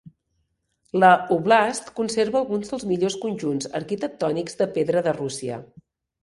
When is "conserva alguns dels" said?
1.99-2.87